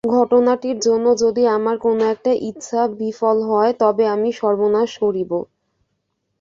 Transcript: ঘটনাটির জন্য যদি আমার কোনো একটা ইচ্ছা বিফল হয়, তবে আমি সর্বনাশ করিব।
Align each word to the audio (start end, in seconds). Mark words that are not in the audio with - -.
ঘটনাটির 0.13 0.77
জন্য 0.79 1.05
যদি 1.23 1.43
আমার 1.47 1.75
কোনো 1.77 2.03
একটা 2.05 2.31
ইচ্ছা 2.49 2.81
বিফল 2.99 3.37
হয়, 3.43 3.71
তবে 3.79 4.03
আমি 4.07 4.29
সর্বনাশ 4.33 4.91
করিব। 5.03 5.31